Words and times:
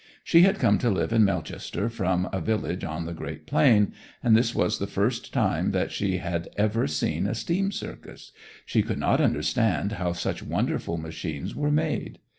She 0.23 0.41
had 0.41 0.57
come 0.57 0.79
to 0.79 0.89
live 0.89 1.13
in 1.13 1.23
Melchester 1.23 1.87
from 1.87 2.27
a 2.33 2.41
village 2.41 2.83
on 2.83 3.05
the 3.05 3.13
Great 3.13 3.45
Plain, 3.45 3.93
and 4.23 4.35
this 4.35 4.55
was 4.55 4.79
the 4.79 4.87
first 4.87 5.31
time 5.31 5.69
that 5.73 5.91
she 5.91 6.17
had 6.17 6.49
ever 6.57 6.87
seen 6.87 7.27
a 7.27 7.35
steam 7.35 7.71
circus; 7.71 8.31
she 8.65 8.81
could 8.81 8.97
not 8.97 9.21
understand 9.21 9.91
how 9.91 10.13
such 10.13 10.41
wonderful 10.41 10.97
machines 10.97 11.55
were 11.55 11.69
made. 11.69 12.17